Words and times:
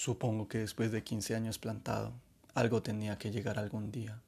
Supongo 0.00 0.48
que 0.48 0.56
después 0.56 0.90
de 0.92 1.04
15 1.04 1.34
años 1.34 1.58
plantado, 1.58 2.14
algo 2.54 2.82
tenía 2.82 3.18
que 3.18 3.30
llegar 3.30 3.58
algún 3.58 3.92
día. 3.92 4.22